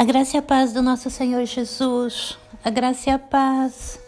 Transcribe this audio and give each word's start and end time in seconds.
A 0.00 0.04
graça 0.04 0.34
e 0.34 0.38
a 0.38 0.42
paz 0.42 0.72
do 0.72 0.80
nosso 0.80 1.10
Senhor 1.10 1.44
Jesus, 1.44 2.38
a 2.64 2.70
graça 2.70 3.10
e 3.10 3.12
a 3.12 3.18
paz, 3.18 4.00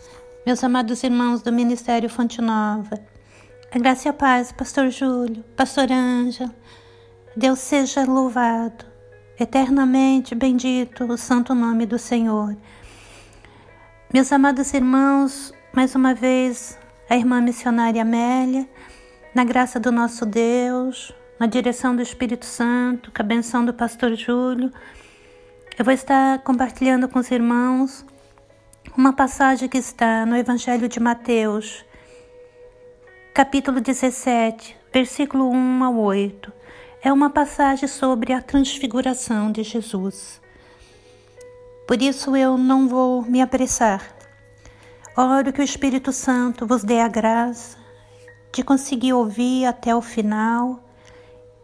meus 0.46 0.64
amados 0.64 1.02
irmãos 1.02 1.42
do 1.42 1.52
Ministério 1.52 2.08
Fonte 2.08 2.40
Nova, 2.40 2.98
a 3.70 3.78
graça 3.78 4.08
e 4.08 4.10
a 4.10 4.14
paz, 4.14 4.52
Pastor 4.52 4.88
Júlio, 4.88 5.44
Pastor 5.54 5.92
Ângela, 5.92 6.50
Deus 7.36 7.58
seja 7.58 8.06
louvado, 8.06 8.86
eternamente 9.38 10.34
bendito 10.34 11.04
o 11.04 11.18
santo 11.18 11.54
nome 11.54 11.84
do 11.84 11.98
Senhor. 11.98 12.56
Meus 14.10 14.32
amados 14.32 14.72
irmãos, 14.72 15.52
mais 15.74 15.94
uma 15.94 16.14
vez, 16.14 16.78
a 17.06 17.18
irmã 17.18 17.38
missionária 17.42 18.00
Amélia, 18.00 18.66
na 19.34 19.44
graça 19.44 19.78
do 19.78 19.92
nosso 19.92 20.24
Deus, 20.24 21.14
na 21.38 21.44
direção 21.44 21.94
do 21.94 22.00
Espírito 22.00 22.46
Santo, 22.46 23.12
com 23.12 23.20
a 23.20 23.26
benção 23.26 23.62
do 23.62 23.74
Pastor 23.74 24.14
Júlio, 24.14 24.72
eu 25.78 25.84
vou 25.84 25.94
estar 25.94 26.38
compartilhando 26.40 27.08
com 27.08 27.18
os 27.18 27.30
irmãos 27.30 28.04
uma 28.96 29.12
passagem 29.12 29.68
que 29.68 29.78
está 29.78 30.26
no 30.26 30.36
Evangelho 30.36 30.86
de 30.86 31.00
Mateus, 31.00 31.84
capítulo 33.32 33.80
17, 33.80 34.76
versículo 34.92 35.50
1 35.50 35.84
ao 35.84 35.96
8. 35.96 36.52
É 37.02 37.10
uma 37.10 37.30
passagem 37.30 37.88
sobre 37.88 38.34
a 38.34 38.42
transfiguração 38.42 39.50
de 39.50 39.62
Jesus. 39.62 40.42
Por 41.88 42.02
isso 42.02 42.36
eu 42.36 42.58
não 42.58 42.86
vou 42.86 43.22
me 43.22 43.40
apressar. 43.40 44.14
Oro 45.16 45.52
que 45.52 45.60
o 45.60 45.64
Espírito 45.64 46.12
Santo 46.12 46.66
vos 46.66 46.84
dê 46.84 47.00
a 47.00 47.08
graça 47.08 47.78
de 48.52 48.62
conseguir 48.62 49.14
ouvir 49.14 49.64
até 49.64 49.96
o 49.96 50.02
final 50.02 50.84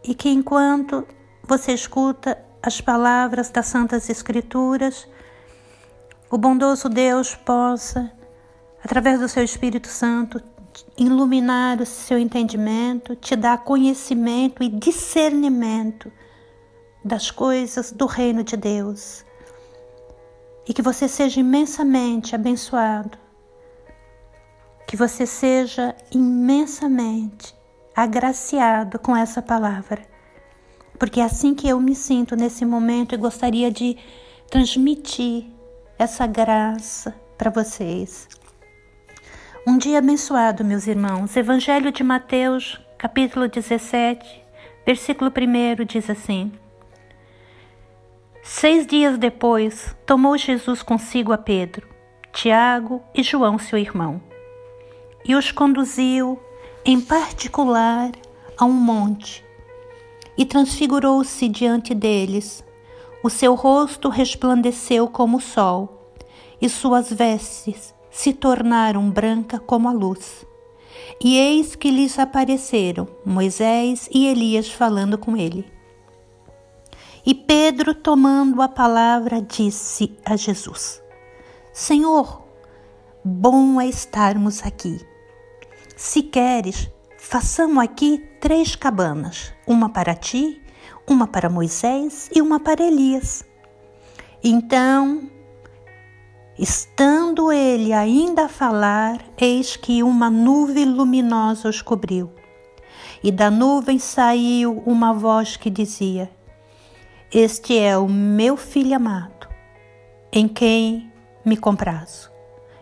e 0.03 0.15
que 0.15 0.29
enquanto 0.29 1.07
você 1.43 1.73
escuta 1.73 2.48
as 2.61 2.81
palavras 2.81 3.49
das 3.49 3.67
Santas 3.67 4.09
Escrituras, 4.09 5.07
o 6.29 6.37
bondoso 6.37 6.89
Deus 6.89 7.35
possa, 7.35 8.11
através 8.83 9.19
do 9.19 9.29
seu 9.29 9.43
Espírito 9.43 9.87
Santo, 9.87 10.41
iluminar 10.97 11.81
o 11.81 11.85
seu 11.85 12.19
entendimento, 12.19 13.15
te 13.15 13.35
dar 13.35 13.63
conhecimento 13.63 14.61
e 14.61 14.69
discernimento 14.69 16.11
das 17.03 17.31
coisas 17.31 17.91
do 17.91 18.05
reino 18.05 18.43
de 18.43 18.57
Deus. 18.57 19.25
E 20.67 20.73
que 20.73 20.81
você 20.81 21.07
seja 21.07 21.39
imensamente 21.39 22.35
abençoado, 22.35 23.17
que 24.85 24.95
você 24.95 25.25
seja 25.25 25.95
imensamente 26.11 27.55
agraciado 27.95 28.99
com 28.99 29.15
essa 29.15 29.41
palavra 29.41 30.08
porque 30.99 31.21
é 31.21 31.23
assim 31.23 31.55
que 31.55 31.67
eu 31.67 31.79
me 31.79 31.95
sinto 31.95 32.35
nesse 32.35 32.65
momento 32.65 33.15
e 33.15 33.17
gostaria 33.17 33.71
de 33.71 33.97
transmitir 34.51 35.45
essa 35.97 36.27
graça 36.27 37.15
para 37.37 37.49
vocês. 37.49 38.27
Um 39.65 39.77
dia 39.77 39.99
abençoado, 39.99 40.65
meus 40.65 40.87
irmãos. 40.87 41.35
Evangelho 41.37 41.91
de 41.91 42.03
Mateus, 42.03 42.79
capítulo 42.97 43.47
17, 43.47 44.43
versículo 44.85 45.31
1 45.31 45.85
diz 45.85 46.09
assim: 46.09 46.51
Seis 48.43 48.85
dias 48.85 49.17
depois, 49.17 49.95
tomou 50.05 50.37
Jesus 50.37 50.81
consigo 50.81 51.31
a 51.31 51.37
Pedro, 51.37 51.87
Tiago 52.33 53.01
e 53.15 53.23
João, 53.23 53.57
seu 53.57 53.79
irmão, 53.79 54.21
e 55.23 55.33
os 55.35 55.51
conduziu, 55.51 56.37
em 56.83 56.99
particular, 56.99 58.11
a 58.57 58.65
um 58.65 58.73
monte 58.73 59.48
e 60.39 60.45
transfigurou-se 60.45 61.49
diante 61.49 61.93
deles. 61.93 62.63
O 63.21 63.29
seu 63.29 63.55
rosto 63.55 64.07
resplandeceu 64.07 65.05
como 65.09 65.35
o 65.35 65.41
sol, 65.41 66.13
e 66.61 66.69
suas 66.69 67.11
vestes 67.11 67.93
se 68.09 68.31
tornaram 68.31 69.09
branca 69.09 69.59
como 69.59 69.89
a 69.89 69.91
luz. 69.91 70.45
E 71.21 71.37
eis 71.37 71.75
que 71.75 71.91
lhes 71.91 72.17
apareceram 72.17 73.05
Moisés 73.25 74.07
e 74.13 74.27
Elias 74.27 74.69
falando 74.69 75.17
com 75.17 75.35
ele. 75.35 75.69
E 77.25 77.35
Pedro, 77.35 77.93
tomando 77.93 78.61
a 78.61 78.69
palavra, 78.69 79.41
disse 79.41 80.15
a 80.23 80.37
Jesus: 80.37 81.01
Senhor, 81.73 82.41
bom 83.25 83.81
é 83.81 83.87
estarmos 83.87 84.65
aqui. 84.65 85.05
Se 85.97 86.23
queres, 86.23 86.89
Façamos 87.29 87.83
aqui 87.83 88.27
três 88.39 88.75
cabanas: 88.75 89.53
uma 89.67 89.87
para 89.87 90.15
ti, 90.15 90.59
uma 91.07 91.27
para 91.27 91.47
Moisés 91.47 92.27
e 92.33 92.41
uma 92.41 92.59
para 92.59 92.83
Elias. 92.83 93.45
Então, 94.43 95.29
estando 96.57 97.51
ele 97.51 97.93
ainda 97.93 98.45
a 98.45 98.49
falar, 98.49 99.23
eis 99.39 99.75
que 99.75 100.01
uma 100.01 100.27
nuvem 100.27 100.85
luminosa 100.85 101.69
os 101.69 101.83
cobriu. 101.83 102.31
E 103.23 103.31
da 103.31 103.51
nuvem 103.51 103.99
saiu 103.99 104.81
uma 104.83 105.13
voz 105.13 105.55
que 105.55 105.69
dizia: 105.69 106.31
Este 107.31 107.77
é 107.77 107.95
o 107.95 108.09
meu 108.09 108.57
filho 108.57 108.95
amado, 108.95 109.47
em 110.31 110.47
quem 110.47 111.13
me 111.45 111.55
comprazo. 111.55 112.31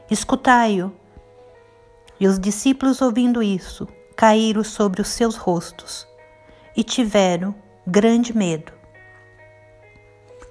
Escutai-o. 0.10 0.90
E 2.18 2.26
os 2.26 2.40
discípulos, 2.40 3.02
ouvindo 3.02 3.44
isso, 3.44 3.86
caíram 4.18 4.64
sobre 4.64 5.00
os 5.00 5.10
seus 5.10 5.36
rostos 5.36 6.08
e 6.76 6.84
tiveram 6.84 7.54
grande 7.86 8.36
medo. 8.36 8.74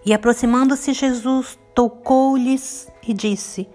E 0.04 0.14
aproximando-se 0.14 0.92
Jesus, 0.92 1.58
tocou-lhes 1.74 2.88
e 3.06 3.12
disse: 3.12 3.68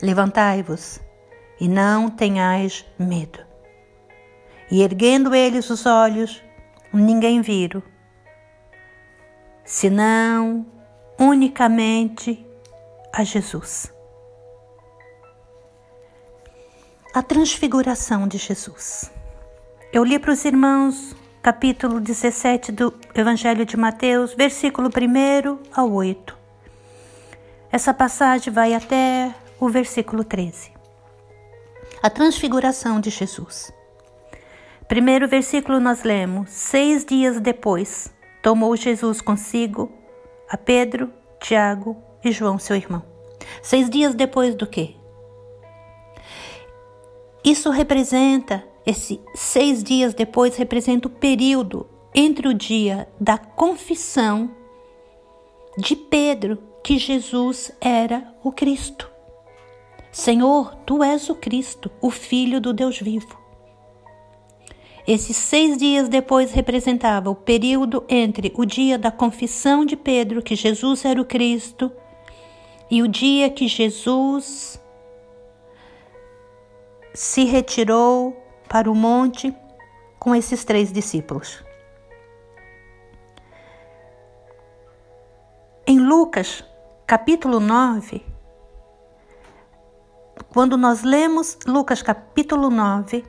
Levantai-vos 0.00 1.00
e 1.60 1.68
não 1.68 2.08
tenhais 2.08 2.86
medo. 2.98 3.38
E 4.70 4.82
erguendo 4.82 5.34
eles 5.34 5.68
os 5.68 5.84
olhos, 5.84 6.42
ninguém 6.92 7.42
viram, 7.42 7.82
senão 9.64 10.64
unicamente 11.18 12.46
a 13.12 13.22
Jesus. 13.22 13.92
A 17.12 17.24
transfiguração 17.24 18.28
de 18.28 18.38
Jesus. 18.38 19.10
Eu 19.92 20.04
li 20.04 20.16
para 20.16 20.30
os 20.30 20.44
irmãos 20.44 21.16
capítulo 21.42 21.98
17 21.98 22.70
do 22.70 22.94
Evangelho 23.12 23.66
de 23.66 23.76
Mateus, 23.76 24.32
versículo 24.32 24.88
1 24.88 25.58
ao 25.74 25.90
8. 25.90 26.38
Essa 27.72 27.92
passagem 27.92 28.52
vai 28.52 28.74
até 28.74 29.34
o 29.58 29.68
versículo 29.68 30.22
13. 30.22 30.70
A 32.00 32.08
transfiguração 32.08 33.00
de 33.00 33.10
Jesus. 33.10 33.72
Primeiro 34.86 35.26
versículo 35.26 35.80
nós 35.80 36.04
lemos: 36.04 36.50
Seis 36.50 37.04
dias 37.04 37.40
depois, 37.40 38.14
tomou 38.40 38.76
Jesus 38.76 39.20
consigo 39.20 39.90
a 40.48 40.56
Pedro, 40.56 41.12
Tiago 41.40 42.00
e 42.24 42.30
João, 42.30 42.56
seu 42.56 42.76
irmão. 42.76 43.02
Seis 43.60 43.90
dias 43.90 44.14
depois 44.14 44.54
do 44.54 44.64
quê? 44.64 44.99
Isso 47.44 47.70
representa, 47.70 48.64
esse 48.86 49.20
seis 49.34 49.82
dias 49.82 50.12
depois, 50.14 50.56
representa 50.56 51.08
o 51.08 51.10
período 51.10 51.86
entre 52.14 52.48
o 52.48 52.54
dia 52.54 53.08
da 53.18 53.38
confissão 53.38 54.50
de 55.78 55.96
Pedro 55.96 56.58
que 56.82 56.98
Jesus 56.98 57.72
era 57.80 58.34
o 58.42 58.52
Cristo. 58.52 59.10
Senhor, 60.12 60.74
tu 60.84 61.02
és 61.02 61.28
o 61.30 61.34
Cristo, 61.34 61.90
o 62.00 62.10
Filho 62.10 62.60
do 62.60 62.72
Deus 62.72 62.98
vivo. 62.98 63.38
Esses 65.06 65.36
seis 65.36 65.76
dias 65.76 66.08
depois 66.08 66.52
representava 66.52 67.30
o 67.30 67.34
período 67.34 68.04
entre 68.08 68.52
o 68.54 68.64
dia 68.64 68.98
da 68.98 69.10
confissão 69.10 69.84
de 69.84 69.96
Pedro 69.96 70.42
que 70.42 70.54
Jesus 70.54 71.04
era 71.04 71.20
o 71.20 71.24
Cristo 71.24 71.90
e 72.90 73.02
o 73.02 73.08
dia 73.08 73.48
que 73.48 73.66
Jesus 73.66 74.80
se 77.12 77.44
retirou 77.44 78.36
para 78.68 78.90
o 78.90 78.94
monte 78.94 79.54
com 80.18 80.34
esses 80.34 80.64
três 80.64 80.92
discípulos. 80.92 81.64
Em 85.86 85.98
Lucas, 85.98 86.64
capítulo 87.06 87.58
9, 87.58 88.24
quando 90.52 90.76
nós 90.76 91.02
lemos 91.02 91.58
Lucas, 91.66 92.02
capítulo 92.02 92.70
9, 92.70 93.24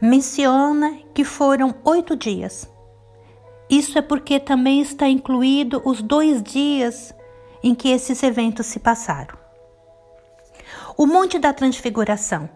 menciona 0.00 0.98
que 1.14 1.24
foram 1.24 1.74
oito 1.84 2.16
dias. 2.16 2.70
Isso 3.68 3.98
é 3.98 4.02
porque 4.02 4.40
também 4.40 4.80
está 4.80 5.08
incluído 5.08 5.82
os 5.84 6.02
dois 6.02 6.42
dias 6.42 7.14
em 7.62 7.74
que 7.74 7.90
esses 7.90 8.22
eventos 8.22 8.66
se 8.66 8.78
passaram. 8.78 9.41
O 10.96 11.06
Monte 11.06 11.38
da 11.38 11.52
Transfiguração. 11.52 12.48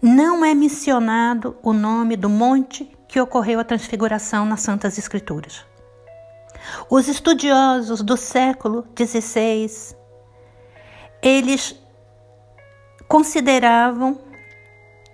Não 0.00 0.44
é 0.44 0.54
mencionado 0.54 1.56
o 1.62 1.72
nome 1.72 2.16
do 2.16 2.28
monte 2.28 2.90
que 3.08 3.20
ocorreu 3.20 3.60
a 3.60 3.64
transfiguração 3.64 4.44
nas 4.44 4.60
Santas 4.60 4.98
Escrituras. 4.98 5.64
Os 6.90 7.08
estudiosos 7.08 8.02
do 8.02 8.16
século 8.16 8.86
XVI, 8.96 9.96
eles 11.22 11.80
consideravam 13.08 14.18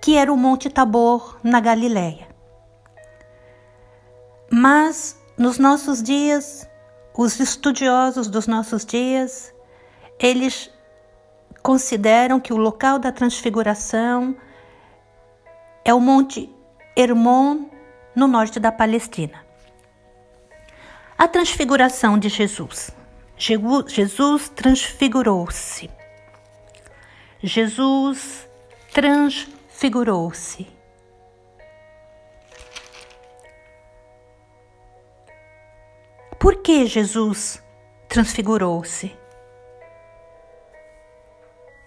que 0.00 0.16
era 0.16 0.32
o 0.32 0.36
Monte 0.36 0.68
Tabor 0.68 1.38
na 1.42 1.60
Galileia. 1.60 2.28
Mas 4.50 5.16
nos 5.38 5.58
nossos 5.58 6.02
dias, 6.02 6.68
os 7.16 7.38
estudiosos 7.38 8.28
dos 8.28 8.46
nossos 8.46 8.84
dias, 8.84 9.54
eles 10.18 10.71
consideram 11.62 12.40
que 12.40 12.52
o 12.52 12.56
local 12.56 12.98
da 12.98 13.12
transfiguração 13.12 14.36
é 15.84 15.94
o 15.94 16.00
Monte 16.00 16.50
Hermon, 16.96 17.70
no 18.14 18.26
norte 18.26 18.60
da 18.60 18.70
Palestina. 18.70 19.44
A 21.16 21.26
transfiguração 21.28 22.18
de 22.18 22.28
Jesus. 22.28 22.90
Jesus 23.36 24.48
transfigurou-se. 24.50 25.90
Jesus 27.42 28.48
transfigurou-se. 28.92 30.66
Por 36.38 36.56
que 36.56 36.86
Jesus 36.86 37.62
transfigurou-se? 38.08 39.21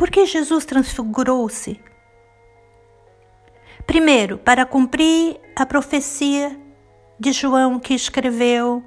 Por 0.06 0.12
que 0.12 0.24
Jesus 0.28 0.66
transfigurou-se? 0.66 1.82
Primeiro, 3.88 4.38
para 4.38 4.64
cumprir 4.64 5.42
a 5.56 5.66
profecia 5.66 6.56
de 7.20 7.32
João 7.32 7.80
que 7.80 7.96
escreveu: 7.96 8.84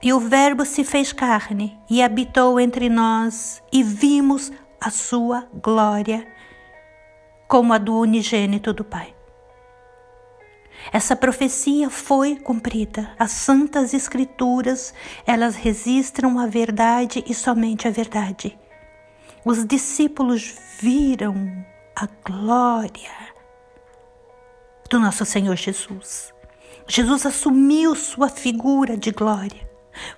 E 0.00 0.12
o 0.12 0.20
Verbo 0.20 0.64
se 0.64 0.84
fez 0.84 1.12
carne 1.12 1.76
e 1.90 2.00
habitou 2.00 2.60
entre 2.60 2.88
nós, 2.88 3.60
e 3.72 3.82
vimos 3.82 4.52
a 4.80 4.88
sua 4.88 5.48
glória, 5.52 6.24
como 7.48 7.72
a 7.72 7.78
do 7.78 7.98
unigênito 7.98 8.72
do 8.72 8.84
Pai. 8.84 9.12
Essa 10.92 11.16
profecia 11.16 11.90
foi 11.90 12.36
cumprida. 12.36 13.16
As 13.18 13.32
santas 13.32 13.92
escrituras, 13.92 14.94
elas 15.26 15.56
registram 15.56 16.38
a 16.38 16.46
verdade 16.46 17.24
e 17.26 17.34
somente 17.34 17.88
a 17.88 17.90
verdade. 17.90 18.56
Os 19.44 19.64
discípulos 19.64 20.54
viram 20.80 21.64
a 21.96 22.06
glória 22.24 23.10
do 24.90 25.00
nosso 25.00 25.24
Senhor 25.24 25.56
Jesus. 25.56 26.34
Jesus 26.86 27.24
assumiu 27.24 27.94
sua 27.94 28.28
figura 28.28 28.98
de 28.98 29.10
glória. 29.10 29.66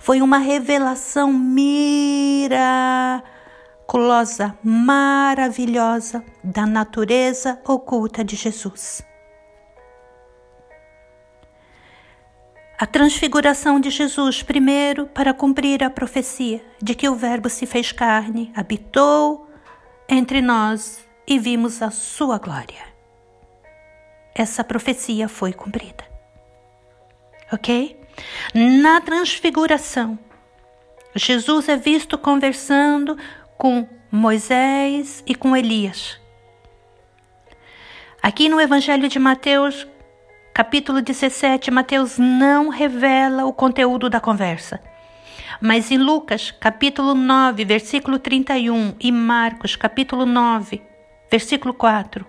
Foi 0.00 0.20
uma 0.20 0.38
revelação 0.38 1.32
miraculosa, 1.32 3.22
maravilhosa 4.62 6.24
da 6.42 6.66
natureza 6.66 7.60
oculta 7.64 8.24
de 8.24 8.34
Jesus. 8.34 9.04
A 12.82 12.86
transfiguração 12.86 13.78
de 13.78 13.90
Jesus, 13.90 14.42
primeiro, 14.42 15.06
para 15.06 15.32
cumprir 15.32 15.84
a 15.84 15.88
profecia 15.88 16.60
de 16.82 16.96
que 16.96 17.08
o 17.08 17.14
Verbo 17.14 17.48
se 17.48 17.64
fez 17.64 17.92
carne, 17.92 18.50
habitou 18.56 19.48
entre 20.08 20.42
nós 20.42 21.06
e 21.24 21.38
vimos 21.38 21.80
a 21.80 21.92
sua 21.92 22.38
glória. 22.38 22.84
Essa 24.34 24.64
profecia 24.64 25.28
foi 25.28 25.52
cumprida. 25.52 26.04
Ok? 27.52 27.96
Na 28.52 29.00
transfiguração, 29.00 30.18
Jesus 31.14 31.68
é 31.68 31.76
visto 31.76 32.18
conversando 32.18 33.16
com 33.56 33.88
Moisés 34.10 35.22
e 35.24 35.36
com 35.36 35.56
Elias. 35.56 36.20
Aqui 38.20 38.48
no 38.48 38.60
Evangelho 38.60 39.08
de 39.08 39.20
Mateus, 39.20 39.86
capítulo 40.52 41.00
17, 41.00 41.70
Mateus 41.70 42.18
não 42.18 42.68
revela 42.68 43.44
o 43.44 43.52
conteúdo 43.52 44.10
da 44.10 44.20
conversa. 44.20 44.80
Mas 45.60 45.90
em 45.90 45.96
Lucas, 45.96 46.50
capítulo 46.50 47.14
9, 47.14 47.64
versículo 47.64 48.18
31 48.18 48.96
e 49.00 49.10
Marcos, 49.10 49.76
capítulo 49.76 50.26
9, 50.26 50.82
versículo 51.30 51.72
4, 51.72 52.26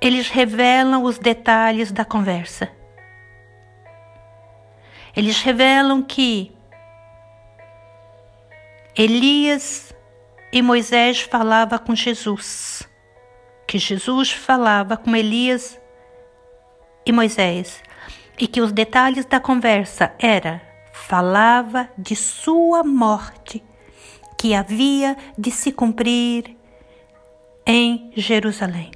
eles 0.00 0.28
revelam 0.28 1.04
os 1.04 1.18
detalhes 1.18 1.92
da 1.92 2.04
conversa. 2.04 2.70
Eles 5.14 5.40
revelam 5.40 6.02
que 6.02 6.52
Elias 8.94 9.94
e 10.52 10.60
Moisés 10.60 11.20
falava 11.20 11.78
com 11.78 11.94
Jesus, 11.94 12.88
que 13.66 13.78
Jesus 13.78 14.32
falava 14.32 14.96
com 14.96 15.14
Elias 15.14 15.78
e 17.06 17.12
Moisés, 17.12 17.80
e 18.38 18.48
que 18.48 18.60
os 18.60 18.72
detalhes 18.72 19.24
da 19.24 19.38
conversa 19.38 20.12
era 20.18 20.60
falava 20.92 21.88
de 21.96 22.16
sua 22.16 22.82
morte, 22.82 23.62
que 24.36 24.54
havia 24.54 25.16
de 25.38 25.50
se 25.50 25.70
cumprir 25.70 26.56
em 27.64 28.10
Jerusalém. 28.16 28.90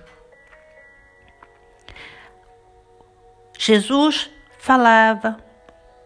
Jesus 3.57 4.31
falava 4.59 5.39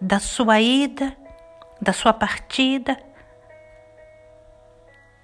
da 0.01 0.19
sua 0.19 0.61
ida, 0.61 1.17
da 1.81 1.93
sua 1.93 2.13
partida 2.13 2.99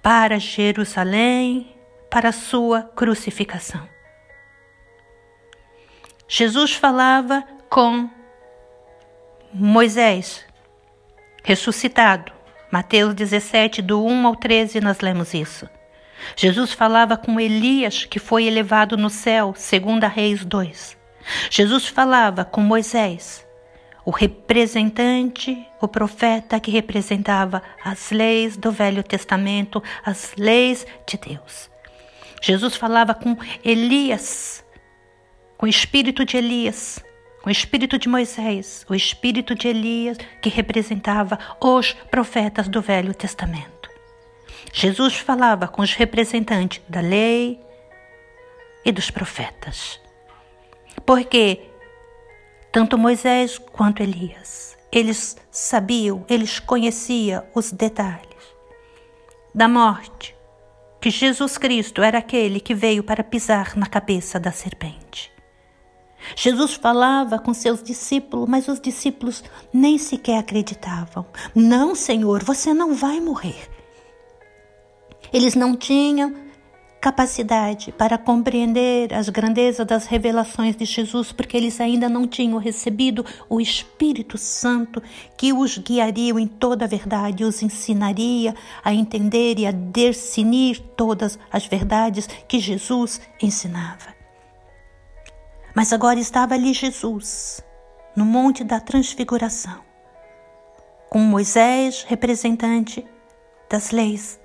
para 0.01 0.39
Jerusalém, 0.39 1.75
para 2.09 2.29
a 2.29 2.33
sua 2.33 2.83
crucificação. 2.83 3.90
Jesus 6.33 6.71
falava 6.71 7.43
com 7.69 8.09
Moisés, 9.53 10.45
ressuscitado. 11.43 12.31
Mateus 12.71 13.13
17, 13.13 13.81
do 13.81 14.01
1 14.05 14.27
ao 14.27 14.37
13, 14.37 14.79
nós 14.79 15.01
lemos 15.01 15.33
isso. 15.33 15.67
Jesus 16.37 16.71
falava 16.71 17.17
com 17.17 17.37
Elias, 17.37 18.05
que 18.05 18.17
foi 18.17 18.45
elevado 18.45 18.95
no 18.95 19.09
céu, 19.09 19.53
segundo 19.57 20.07
Reis 20.07 20.45
2. 20.45 20.97
Jesus 21.49 21.87
falava 21.87 22.45
com 22.45 22.61
Moisés, 22.61 23.45
o 24.05 24.09
representante, 24.09 25.67
o 25.81 25.87
profeta 25.87 26.61
que 26.61 26.71
representava 26.71 27.61
as 27.83 28.09
leis 28.09 28.55
do 28.55 28.71
Velho 28.71 29.03
Testamento, 29.03 29.83
as 30.01 30.33
leis 30.37 30.87
de 31.05 31.17
Deus. 31.17 31.69
Jesus 32.41 32.77
falava 32.77 33.13
com 33.13 33.35
Elias, 33.65 34.63
com 35.61 35.67
o 35.67 35.69
espírito 35.69 36.25
de 36.25 36.37
Elias, 36.37 36.99
com 37.43 37.49
o 37.49 37.51
espírito 37.51 37.99
de 37.99 38.09
Moisés, 38.09 38.83
o 38.89 38.95
espírito 38.95 39.53
de 39.53 39.67
Elias 39.67 40.17
que 40.41 40.49
representava 40.49 41.37
os 41.59 41.93
profetas 42.09 42.67
do 42.67 42.81
Velho 42.81 43.13
Testamento. 43.13 43.87
Jesus 44.73 45.17
falava 45.17 45.67
com 45.67 45.83
os 45.83 45.93
representantes 45.93 46.81
da 46.89 46.99
lei 46.99 47.59
e 48.83 48.91
dos 48.91 49.11
profetas. 49.11 50.01
Porque 51.05 51.61
tanto 52.71 52.97
Moisés 52.97 53.59
quanto 53.59 54.01
Elias, 54.01 54.75
eles 54.91 55.37
sabiam, 55.51 56.25
eles 56.27 56.59
conheciam 56.59 57.43
os 57.53 57.71
detalhes 57.71 58.25
da 59.53 59.67
morte, 59.67 60.35
que 60.99 61.11
Jesus 61.11 61.55
Cristo 61.59 62.01
era 62.01 62.17
aquele 62.17 62.59
que 62.59 62.73
veio 62.73 63.03
para 63.03 63.23
pisar 63.23 63.77
na 63.77 63.85
cabeça 63.85 64.39
da 64.39 64.51
serpente. 64.51 65.30
Jesus 66.35 66.73
falava 66.73 67.39
com 67.39 67.53
seus 67.53 67.81
discípulos, 67.81 68.47
mas 68.47 68.67
os 68.67 68.79
discípulos 68.79 69.43
nem 69.73 69.97
sequer 69.97 70.37
acreditavam. 70.37 71.25
Não, 71.55 71.95
Senhor, 71.95 72.43
você 72.43 72.73
não 72.73 72.93
vai 72.93 73.19
morrer. 73.19 73.69
Eles 75.33 75.55
não 75.55 75.75
tinham 75.75 76.33
capacidade 77.01 77.91
para 77.91 78.15
compreender 78.15 79.11
as 79.11 79.27
grandezas 79.27 79.85
das 79.87 80.05
revelações 80.05 80.75
de 80.75 80.85
Jesus, 80.85 81.31
porque 81.31 81.57
eles 81.57 81.81
ainda 81.81 82.07
não 82.07 82.27
tinham 82.27 82.59
recebido 82.59 83.25
o 83.49 83.59
Espírito 83.59 84.37
Santo 84.37 85.01
que 85.35 85.51
os 85.51 85.79
guiaria 85.79 86.39
em 86.39 86.45
toda 86.45 86.85
a 86.85 86.87
verdade, 86.87 87.43
os 87.43 87.63
ensinaria 87.63 88.53
a 88.83 88.93
entender 88.93 89.57
e 89.57 89.65
a 89.65 89.71
discernir 89.71 90.79
todas 90.95 91.39
as 91.51 91.65
verdades 91.65 92.27
que 92.47 92.59
Jesus 92.59 93.19
ensinava. 93.41 94.20
Mas 95.73 95.93
agora 95.93 96.19
estava 96.19 96.53
ali 96.53 96.73
Jesus, 96.73 97.63
no 98.15 98.25
Monte 98.25 98.63
da 98.63 98.79
Transfiguração, 98.79 99.81
com 101.09 101.19
Moisés, 101.19 102.03
representante 102.03 103.07
das 103.69 103.91
leis, 103.91 104.39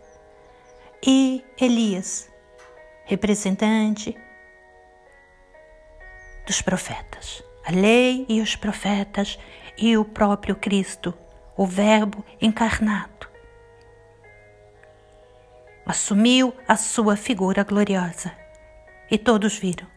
e 1.04 1.44
Elias, 1.60 2.30
representante 3.04 4.16
dos 6.46 6.62
profetas. 6.62 7.42
A 7.64 7.72
lei 7.72 8.24
e 8.28 8.40
os 8.40 8.54
profetas, 8.54 9.36
e 9.76 9.96
o 9.96 10.04
próprio 10.04 10.54
Cristo, 10.54 11.12
o 11.56 11.66
Verbo 11.66 12.24
encarnado. 12.40 13.28
Assumiu 15.84 16.54
a 16.68 16.76
sua 16.76 17.16
figura 17.16 17.64
gloriosa 17.64 18.32
e 19.10 19.18
todos 19.18 19.58
viram 19.58 19.95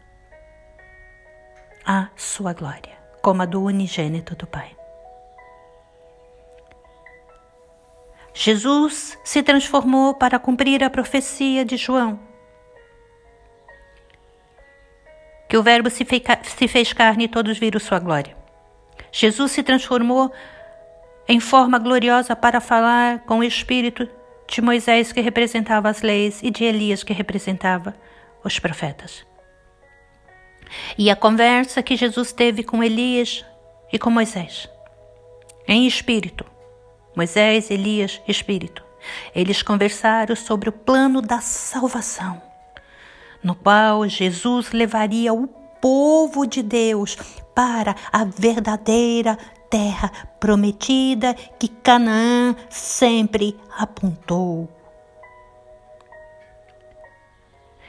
a 1.86 2.10
sua 2.16 2.54
glória, 2.54 2.98
como 3.22 3.42
a 3.42 3.46
do 3.46 3.64
unigênito 3.64 4.36
do 4.36 4.48
Pai. 4.48 4.76
Jesus 8.34 9.18
se 9.24 9.44
transformou 9.44 10.14
para 10.14 10.40
cumprir 10.40 10.84
a 10.84 10.90
profecia 10.90 11.66
de 11.66 11.78
João. 11.78 12.20
Que 15.50 15.58
o 15.58 15.64
Verbo 15.64 15.90
se 15.90 16.06
fez 16.68 16.94
carne 16.94 17.26
e 17.26 17.28
todos 17.28 17.58
viram 17.58 17.80
sua 17.80 18.00
glória. 18.00 18.38
Jesus 19.12 19.52
se 19.52 19.64
transformou 19.64 20.32
em 21.28 21.40
forma 21.40 21.78
gloriosa 21.80 22.36
para 22.36 22.62
falar 22.62 23.20
com 23.26 23.40
o 23.40 23.44
espírito 23.44 24.08
de 24.48 24.62
Moisés, 24.62 25.12
que 25.12 25.22
representava 25.22 25.90
as 25.90 26.02
leis, 26.02 26.42
e 26.42 26.50
de 26.50 26.64
Elias, 26.64 27.04
que 27.04 27.14
representava 27.14 27.96
os 28.44 28.58
profetas. 28.58 29.29
E 30.98 31.10
a 31.10 31.16
conversa 31.16 31.82
que 31.82 31.96
Jesus 31.96 32.32
teve 32.32 32.64
com 32.64 32.84
Elias 32.84 33.46
e 33.92 33.98
com 33.98 34.10
Moisés, 34.10 34.70
em 35.68 35.88
espírito, 35.88 36.46
Moisés, 37.16 37.72
Elias, 37.72 38.22
Espírito. 38.28 38.84
Eles 39.34 39.62
conversaram 39.62 40.36
sobre 40.36 40.70
o 40.70 40.74
plano 40.74 41.22
da 41.22 41.40
salvação, 41.40 42.42
no 43.44 43.56
qual 43.56 44.08
Jesus 44.08 44.72
levaria 44.72 45.34
o 45.34 45.48
povo 45.82 46.46
de 46.46 46.62
Deus 46.62 47.16
para 47.56 47.96
a 48.12 48.24
verdadeira 48.24 49.38
terra 49.70 50.12
prometida 50.40 51.34
que 51.34 51.68
Canaã 51.68 52.56
sempre 52.70 53.58
apontou. 53.78 54.68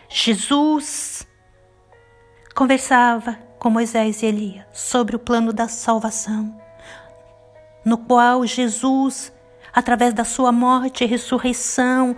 Jesus 0.09 1.27
conversava 2.61 3.39
com 3.59 3.71
Moisés 3.71 4.23
e 4.23 4.27
Elias 4.27 4.67
sobre 4.71 5.17
o 5.17 5.19
plano 5.19 5.51
da 5.51 5.67
salvação 5.67 6.61
no 7.83 7.97
qual 7.97 8.45
Jesus, 8.45 9.33
através 9.73 10.13
da 10.13 10.25
sua 10.25 10.53
morte 10.53 11.03
e 11.03 11.07
ressurreição, 11.07 12.15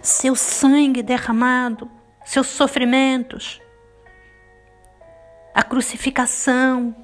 seu 0.00 0.34
sangue 0.34 1.02
derramado, 1.02 1.90
seus 2.24 2.46
sofrimentos, 2.46 3.60
a 5.54 5.62
crucificação, 5.62 6.96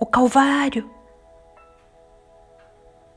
o 0.00 0.06
Calvário, 0.06 0.90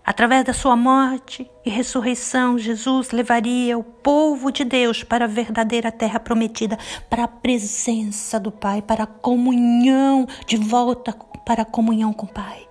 Através 0.06 0.46
da 0.46 0.54
sua 0.54 0.76
morte 0.76 1.50
e 1.66 1.70
ressurreição, 1.70 2.60
Jesus 2.60 3.10
levaria 3.10 3.76
o 3.76 3.84
povo 3.84 4.52
de 4.52 4.64
Deus 4.64 5.04
para 5.04 5.26
a 5.26 5.28
verdadeira 5.28 5.92
terra 5.92 6.20
prometida, 6.20 6.78
para 7.10 7.24
a 7.24 7.28
presença 7.28 8.40
do 8.40 8.52
Pai, 8.52 8.84
para 8.84 9.06
a 9.06 9.08
comunhão, 9.08 10.28
de 10.46 10.58
volta 10.58 11.12
para 11.44 11.64
a 11.64 11.66
comunhão 11.66 12.14
com 12.14 12.28
o 12.28 12.32
Pai. 12.32 12.68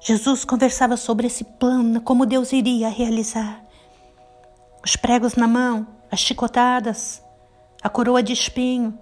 Jesus 0.00 0.44
conversava 0.44 0.96
sobre 0.96 1.28
esse 1.28 1.44
plano, 1.44 2.00
como 2.00 2.26
Deus 2.26 2.52
iria 2.52 2.88
realizar. 2.88 3.62
Os 4.84 4.96
pregos 4.96 5.36
na 5.36 5.46
mão, 5.46 5.86
as 6.10 6.18
chicotadas, 6.18 7.22
a 7.80 7.88
coroa 7.88 8.20
de 8.20 8.32
espinho, 8.32 8.98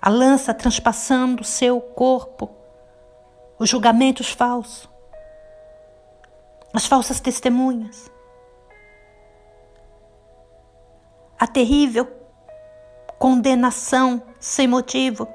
a 0.00 0.08
lança 0.08 0.54
transpassando 0.54 1.42
o 1.42 1.46
seu 1.46 1.82
corpo, 1.82 2.50
os 3.58 3.68
julgamentos 3.68 4.30
falsos, 4.30 4.93
as 6.74 6.84
falsas 6.84 7.20
testemunhas, 7.20 8.10
a 11.38 11.46
terrível 11.46 12.06
condenação 13.18 14.22
sem 14.38 14.68
motivo 14.68 15.26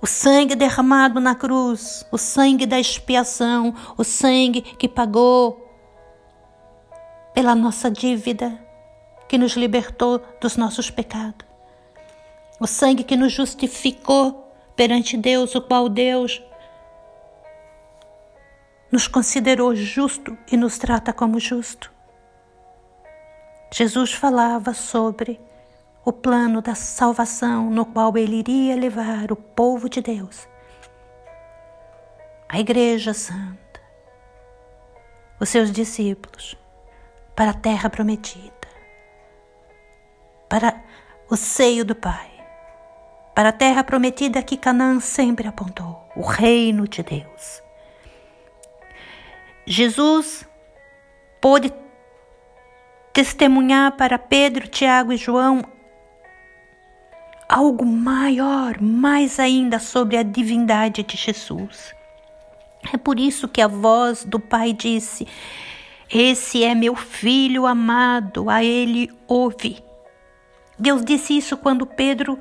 o 0.00 0.06
sangue 0.06 0.54
derramado 0.54 1.20
na 1.20 1.34
cruz, 1.34 2.06
o 2.12 2.18
sangue 2.18 2.66
da 2.66 2.78
expiação, 2.78 3.74
o 3.96 4.04
sangue 4.04 4.62
que 4.62 4.88
pagou 4.88 5.66
pela 7.34 7.54
nossa 7.54 7.90
dívida, 7.90 8.64
que 9.28 9.36
nos 9.36 9.52
libertou 9.52 10.22
dos 10.40 10.56
nossos 10.56 10.88
pecados. 10.88 11.46
O 12.60 12.66
sangue 12.66 13.02
que 13.02 13.16
nos 13.16 13.32
justificou 13.32 14.52
perante 14.76 15.16
Deus, 15.16 15.54
o 15.56 15.60
qual 15.60 15.88
Deus 15.88 16.40
nos 18.90 19.06
considerou 19.06 19.74
justo 19.74 20.36
e 20.50 20.56
nos 20.56 20.78
trata 20.78 21.12
como 21.12 21.38
justo. 21.38 21.92
Jesus 23.72 24.12
falava 24.12 24.72
sobre 24.72 25.40
o 26.04 26.12
plano 26.12 26.62
da 26.62 26.74
salvação 26.74 27.68
no 27.68 27.84
qual 27.84 28.16
ele 28.16 28.36
iria 28.36 28.74
levar 28.74 29.30
o 29.30 29.36
povo 29.36 29.90
de 29.90 30.00
Deus, 30.00 30.48
a 32.48 32.58
Igreja 32.58 33.12
Santa, 33.12 33.80
os 35.38 35.50
seus 35.50 35.70
discípulos, 35.70 36.56
para 37.36 37.50
a 37.50 37.54
terra 37.54 37.90
prometida, 37.90 38.68
para 40.48 40.82
o 41.28 41.36
seio 41.36 41.84
do 41.84 41.94
Pai, 41.94 42.30
para 43.34 43.50
a 43.50 43.52
terra 43.52 43.84
prometida 43.84 44.42
que 44.42 44.56
Canaã 44.56 44.98
sempre 45.00 45.46
apontou, 45.46 46.08
o 46.16 46.22
reino 46.22 46.88
de 46.88 47.02
Deus. 47.02 47.67
Jesus 49.70 50.48
pôde 51.42 51.70
testemunhar 53.12 53.92
para 53.92 54.18
Pedro, 54.18 54.66
Tiago 54.66 55.12
e 55.12 55.16
João 55.18 55.62
algo 57.46 57.84
maior, 57.84 58.80
mais 58.80 59.38
ainda 59.38 59.78
sobre 59.78 60.16
a 60.16 60.22
divindade 60.22 61.02
de 61.02 61.18
Jesus. 61.18 61.94
É 62.92 62.96
por 62.96 63.20
isso 63.20 63.46
que 63.46 63.60
a 63.60 63.68
voz 63.68 64.24
do 64.24 64.40
Pai 64.40 64.72
disse: 64.72 65.28
Esse 66.10 66.64
é 66.64 66.74
meu 66.74 66.96
filho 66.96 67.66
amado, 67.66 68.48
a 68.48 68.64
ele 68.64 69.10
ouve. 69.26 69.84
Deus 70.78 71.04
disse 71.04 71.36
isso 71.36 71.58
quando 71.58 71.84
Pedro 71.84 72.38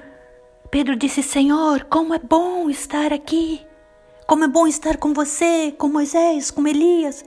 Pedro 0.71 0.95
disse: 0.95 1.21
Senhor, 1.21 1.83
como 1.89 2.13
é 2.13 2.19
bom 2.19 2.69
estar 2.69 3.11
aqui. 3.11 3.66
Como 4.27 4.43
é 4.43 4.47
bom 4.49 4.67
estar 4.67 4.97
com 4.97 5.13
você, 5.13 5.71
com 5.71 5.87
Moisés, 5.87 6.51
com 6.51 6.67
Elias. 6.67 7.23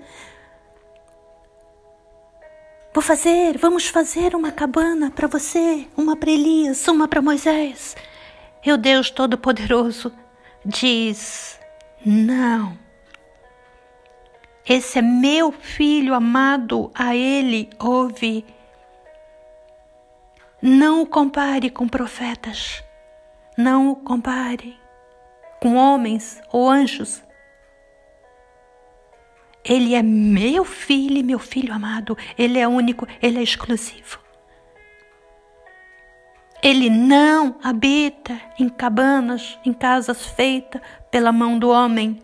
Vou 2.92 3.02
fazer, 3.02 3.57
vamos 3.57 3.87
fazer 3.88 4.35
uma 4.35 4.52
cabana 4.52 5.11
para 5.11 5.26
você, 5.26 5.88
uma 5.97 6.14
para 6.14 6.30
Elias, 6.30 6.87
uma 6.88 7.09
para 7.09 7.23
Moisés. 7.23 7.97
E 8.62 8.71
o 8.71 8.76
Deus 8.76 9.09
Todo-Poderoso 9.09 10.12
diz: 10.62 11.59
Não. 12.04 12.78
Esse 14.69 14.99
é 14.99 15.02
meu 15.02 15.50
filho 15.52 16.12
amado, 16.12 16.90
a 16.95 17.16
ele 17.16 17.71
ouve. 17.78 18.45
Não 20.61 21.00
o 21.00 21.07
compare 21.07 21.71
com 21.71 21.88
profetas, 21.88 22.85
não 23.57 23.90
o 23.90 23.97
compare 23.97 24.80
com 25.61 25.76
homens 25.76 26.40
ou 26.50 26.69
anjos, 26.69 27.23
ele 29.64 29.95
é 29.95 30.02
meu 30.02 30.64
filho 30.64 31.25
meu 31.25 31.38
filho 31.38 31.73
amado. 31.73 32.17
Ele 32.37 32.59
é 32.59 32.67
único, 32.67 33.07
ele 33.21 33.38
é 33.38 33.43
exclusivo. 33.43 34.19
Ele 36.62 36.90
não 36.90 37.57
habita 37.62 38.38
em 38.59 38.69
cabanas, 38.69 39.59
em 39.64 39.73
casas 39.73 40.26
feitas 40.26 40.81
pela 41.11 41.33
mão 41.33 41.59
do 41.59 41.71
homem. 41.71 42.21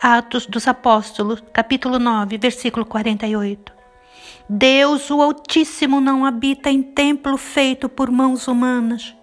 Atos 0.00 0.44
dos 0.46 0.68
Apóstolos, 0.68 1.42
capítulo 1.52 1.98
9, 1.98 2.36
versículo 2.36 2.84
48. 2.84 3.72
Deus, 4.46 5.10
o 5.10 5.22
Altíssimo, 5.22 5.98
não 5.98 6.26
habita 6.26 6.70
em 6.70 6.82
templo 6.82 7.38
feito 7.38 7.88
por 7.88 8.10
mãos 8.10 8.46
humanas. 8.46 9.16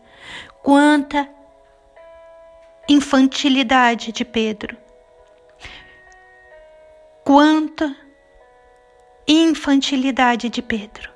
Quanta 0.64 1.30
infantilidade 2.92 4.12
de 4.12 4.26
Pedro! 4.26 4.76
Quanta 7.24 7.96
infantilidade 9.26 10.50
de 10.50 10.62
Pedro. 10.62 11.10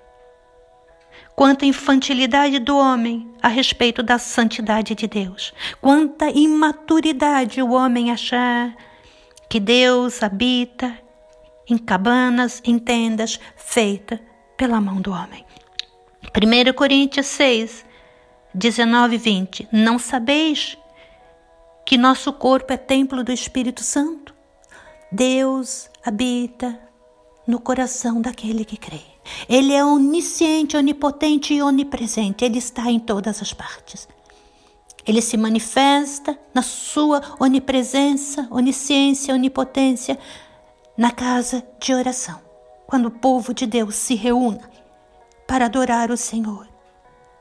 Quanta 1.36 1.66
infantilidade 1.66 2.60
do 2.60 2.78
homem 2.78 3.30
a 3.42 3.50
respeito 3.50 4.02
da 4.02 4.18
santidade 4.18 4.96
de 4.96 5.06
Deus. 5.06 5.54
Quanta 5.82 6.30
imaturidade 6.30 7.62
o 7.62 7.74
homem 7.74 8.10
achar 8.10 8.74
que 9.50 9.60
Deus 9.60 10.24
habita 10.24 10.98
em 11.70 11.78
cabanas, 11.78 12.62
em 12.64 12.80
tendas 12.80 13.38
feitas 13.58 14.20
pela 14.56 14.80
mão 14.80 15.02
do 15.02 15.12
homem. 15.12 15.46
1 16.24 16.74
Coríntios 16.74 17.26
6, 17.26 17.86
19 18.54 19.16
e 19.16 19.18
20. 19.18 19.68
Não 19.74 20.00
sabeis 20.00 20.78
que 21.86 21.98
nosso 21.98 22.34
corpo 22.34 22.74
é 22.74 22.78
templo 22.78 23.24
do 23.24 23.32
Espírito 23.32 23.84
Santo? 23.84 24.34
Deus 25.12 25.90
habita 26.04 26.80
no 27.48 27.60
coração 27.60 28.20
daquele 28.20 28.66
que 28.66 28.76
crê. 28.76 29.02
Ele 29.48 29.74
é 29.74 29.86
onisciente, 29.86 30.76
onipotente 30.76 31.54
e 31.54 31.62
onipresente. 31.62 32.44
Ele 32.44 32.58
está 32.58 32.90
em 32.90 33.00
todas 33.00 33.42
as 33.42 33.54
partes. 33.54 34.08
Ele 35.06 35.22
se 35.22 35.38
manifesta 35.38 36.38
na 36.54 36.64
sua 36.64 37.22
onipresença, 37.40 38.48
onisciência, 38.50 39.34
onipotência 39.34 40.18
na 40.98 41.12
casa 41.12 41.64
de 41.80 41.94
oração, 41.94 42.42
quando 42.88 43.08
o 43.08 43.12
povo 43.12 43.54
de 43.54 43.68
Deus 43.68 43.96
se 43.96 44.16
reúne 44.16 44.62
para 45.46 45.66
adorar 45.66 46.10
o 46.10 46.18
Senhor, 46.18 46.68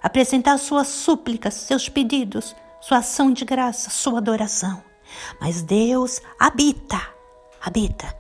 apresentar 0.02 0.58
suas 0.58 0.88
súplicas, 0.88 1.54
seus 1.54 1.88
pedidos, 1.88 2.54
sua 2.86 2.98
ação 2.98 3.32
de 3.32 3.46
graça, 3.46 3.88
sua 3.88 4.18
adoração. 4.18 4.84
Mas 5.40 5.62
Deus 5.62 6.20
habita, 6.38 7.00
habita 7.58 8.14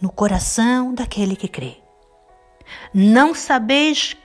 no 0.00 0.10
coração 0.10 0.92
daquele 0.92 1.36
que 1.36 1.46
crê. 1.46 1.76
Não 2.92 3.32
sabeis 3.32 4.16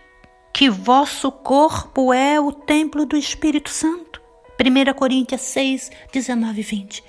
que 0.51 0.71
vosso 0.71 1.31
corpo 1.31 2.11
é 2.11 2.39
o 2.39 2.51
templo 2.51 3.05
do 3.05 3.15
Espírito 3.15 3.69
Santo. 3.69 4.23
1 4.59 4.93
Coríntios 4.95 5.41
6, 5.41 5.91
19 6.11 6.59
e 6.59 6.63
20. 6.63 7.03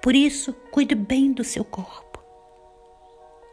Por 0.00 0.14
isso, 0.14 0.52
cuide 0.70 0.94
bem 0.94 1.32
do 1.32 1.42
seu 1.42 1.64
corpo. 1.64 2.22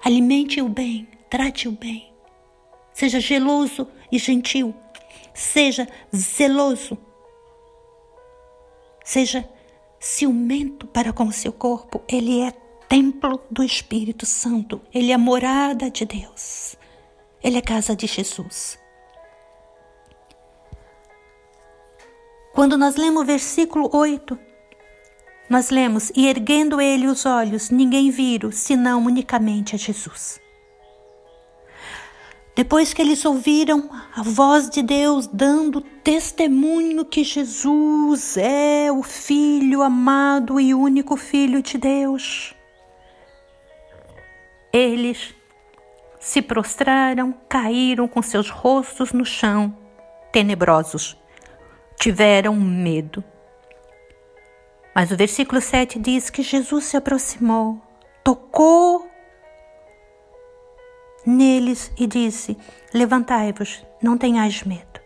Alimente-o 0.04 0.70
bem, 0.70 1.08
trate-o 1.32 1.72
bem. 1.72 2.14
Seja 2.94 3.20
geloso 3.20 3.88
e 4.12 4.18
gentil. 4.18 4.74
Seja 5.34 5.88
zeloso. 6.16 6.98
Seja 9.04 9.48
ciumento 10.00 10.88
para 10.88 11.12
com 11.12 11.32
seu 11.32 11.52
corpo. 11.52 12.02
Ele 12.08 12.42
é 12.42 12.52
templo 12.88 13.42
do 13.50 13.64
Espírito 13.64 14.26
Santo. 14.26 14.82
Ele 14.94 15.12
é 15.12 15.18
morada 15.18 15.90
de 15.90 16.06
Deus. 16.06 16.76
Ele 17.44 17.58
é 17.58 17.62
casa 17.62 17.96
de 17.96 18.08
Jesus. 18.08 18.80
Quando 22.54 22.78
nós 22.78 22.96
lemos 22.96 23.22
o 23.22 23.26
versículo 23.26 23.90
8, 23.94 24.40
nós 25.50 25.70
lemos: 25.70 26.12
E 26.16 26.28
erguendo 26.28 26.80
ele 26.80 27.08
os 27.08 27.26
olhos, 27.26 27.70
ninguém 27.70 28.10
viram, 28.10 28.52
senão 28.52 29.04
unicamente 29.06 29.76
a 29.76 29.78
Jesus. 29.78 30.40
Depois 32.56 32.94
que 32.94 33.02
eles 33.02 33.26
ouviram 33.26 33.90
a 34.16 34.24
voz 34.24 34.70
de 34.70 34.82
Deus 34.82 35.28
dando 35.28 35.82
testemunho 35.82 37.04
que 37.04 37.24
Jesus 37.24 38.38
é 38.38 38.90
o 38.92 39.04
Filho 39.04 39.82
amado 39.82 40.60
e 40.60 40.74
único 40.74 41.18
Filho 41.18 41.62
de 41.62 41.78
Deus, 41.78 42.56
eles 44.72 45.36
se 46.20 46.42
prostraram, 46.42 47.36
caíram 47.50 48.08
com 48.08 48.22
seus 48.22 48.50
rostos 48.50 49.12
no 49.12 49.26
chão, 49.26 49.78
tenebrosos 50.32 51.18
tiveram 51.98 52.56
medo. 52.56 53.24
Mas 54.94 55.12
o 55.12 55.18
versículo 55.18 55.60
7 55.60 56.00
diz 56.00 56.30
que 56.30 56.42
Jesus 56.42 56.86
se 56.86 56.98
aproximou, 56.98 57.82
tocou 58.24 59.10
neles 61.26 61.92
e 61.98 62.06
disse: 62.06 62.58
Levantai-vos, 62.94 63.86
não 64.02 64.18
tenhais 64.18 64.64
medo. 64.64 65.00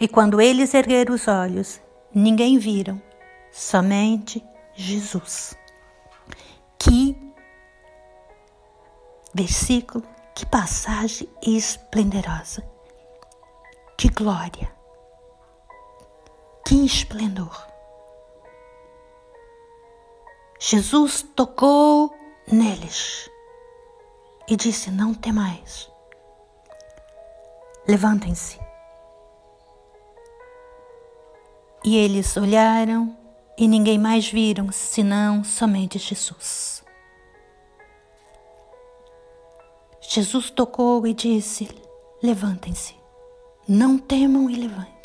E 0.00 0.06
quando 0.06 0.40
eles 0.40 0.74
ergueram 0.74 1.14
os 1.14 1.26
olhos, 1.26 1.80
ninguém 2.14 2.58
viram, 2.58 3.00
somente 3.50 4.44
Jesus. 4.74 5.56
Que 6.78 7.16
versículo, 9.34 10.04
que 10.34 10.46
passagem 10.46 11.28
esplendorosa, 11.42 12.62
que 13.96 14.08
glória. 14.08 14.72
Que 16.66 16.84
esplendor! 16.84 17.66
Jesus 20.60 21.22
tocou 21.34 22.14
neles 22.50 23.30
e 24.48 24.56
disse: 24.56 24.90
Não 24.90 25.14
temais. 25.14 25.90
Levantem-se. 27.86 28.58
E 31.84 31.96
eles 31.96 32.36
olharam 32.36 33.16
e 33.56 33.68
ninguém 33.68 33.98
mais 33.98 34.28
viram 34.28 34.72
senão 34.72 35.44
somente 35.44 35.98
Jesus. 35.98 36.82
Jesus 40.00 40.50
tocou 40.50 41.06
e 41.06 41.14
disse: 41.14 41.68
Levantem-se. 42.22 42.96
Não 43.68 43.98
temam 43.98 44.48
e 44.48 44.56
levantem. 44.56 44.98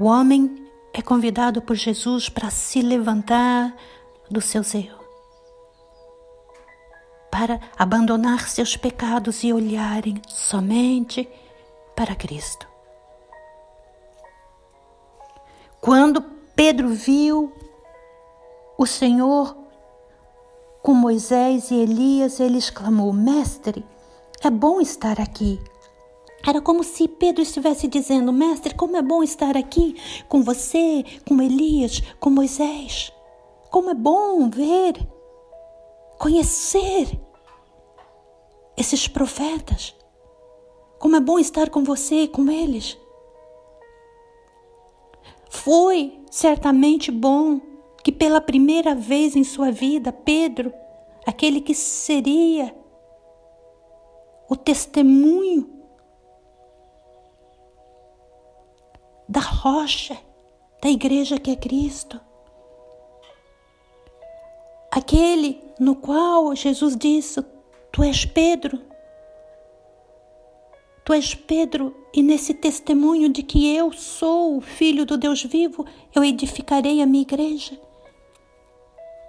O 0.00 0.04
homem 0.04 0.66
é 0.94 1.02
convidado 1.02 1.60
por 1.60 1.76
Jesus 1.76 2.30
para 2.30 2.48
se 2.48 2.80
levantar 2.80 3.76
do 4.30 4.40
seu 4.40 4.62
erros, 4.62 4.99
para 7.30 7.60
abandonar 7.78 8.48
seus 8.48 8.76
pecados 8.76 9.44
e 9.44 9.52
olharem 9.52 10.20
somente 10.28 11.28
para 11.94 12.14
Cristo. 12.14 12.66
Quando 15.80 16.22
Pedro 16.54 16.88
viu 16.88 17.52
o 18.76 18.86
Senhor 18.86 19.56
com 20.82 20.92
Moisés 20.92 21.70
e 21.70 21.74
Elias, 21.74 22.40
ele 22.40 22.58
exclamou: 22.58 23.12
Mestre, 23.12 23.84
é 24.42 24.50
bom 24.50 24.80
estar 24.80 25.20
aqui. 25.20 25.60
Era 26.46 26.60
como 26.60 26.82
se 26.82 27.06
Pedro 27.06 27.42
estivesse 27.42 27.86
dizendo: 27.86 28.32
Mestre, 28.32 28.74
como 28.74 28.96
é 28.96 29.02
bom 29.02 29.22
estar 29.22 29.56
aqui 29.56 29.96
com 30.28 30.42
você, 30.42 31.04
com 31.28 31.40
Elias, 31.40 32.02
com 32.18 32.30
Moisés. 32.30 33.12
Como 33.70 33.90
é 33.90 33.94
bom 33.94 34.48
ver, 34.50 34.96
conhecer 36.20 37.18
esses 38.76 39.08
profetas. 39.08 39.96
Como 40.98 41.16
é 41.16 41.20
bom 41.20 41.38
estar 41.38 41.70
com 41.70 41.82
você 41.82 42.24
e 42.24 42.28
com 42.28 42.50
eles. 42.50 42.98
Foi 45.48 46.22
certamente 46.30 47.10
bom 47.10 47.58
que 48.04 48.12
pela 48.12 48.38
primeira 48.38 48.94
vez 48.94 49.34
em 49.34 49.42
sua 49.42 49.72
vida, 49.72 50.12
Pedro, 50.12 50.70
aquele 51.26 51.58
que 51.58 51.74
seria 51.74 52.76
o 54.46 54.54
testemunho 54.56 55.70
da 59.26 59.40
rocha 59.40 60.18
da 60.82 60.90
igreja 60.90 61.40
que 61.40 61.50
é 61.50 61.56
Cristo. 61.56 62.20
Aquele 64.90 65.62
no 65.78 65.94
qual 65.94 66.54
Jesus 66.54 66.96
disse: 66.96 67.44
Tu 67.92 68.02
és 68.02 68.24
Pedro. 68.24 68.80
Tu 71.04 71.12
és 71.12 71.34
Pedro, 71.34 71.96
e 72.12 72.22
nesse 72.22 72.52
testemunho 72.54 73.28
de 73.28 73.42
que 73.42 73.74
eu 73.74 73.92
sou 73.92 74.56
o 74.56 74.60
Filho 74.60 75.06
do 75.06 75.16
Deus 75.16 75.42
vivo, 75.42 75.86
eu 76.14 76.22
edificarei 76.22 77.00
a 77.00 77.06
minha 77.06 77.22
igreja. 77.22 77.80